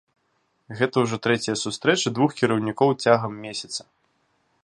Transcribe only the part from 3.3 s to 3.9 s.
месяца.